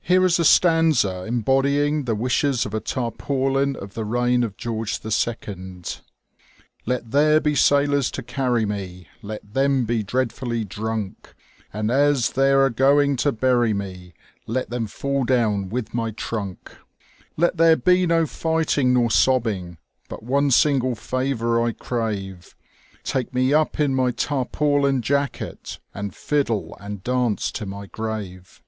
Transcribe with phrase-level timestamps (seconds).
[0.00, 5.00] Here is a stanza embodying the wishes of a tarpaulin of the reign of George
[5.04, 6.00] H.:
[6.86, 11.34] Let there be sailors to carry mo, Let them be dreadfuUy drunk;
[11.72, 14.14] And as they're a going to bury me,
[14.46, 16.70] Let them fall down with my trunk:"
[17.36, 19.78] Let there be no fighting nor sobbing,
[20.08, 22.54] But one single favour I crave—
[23.02, 28.62] Take me up in my tarpaulin jacket, And fiddle and danoe to my grave."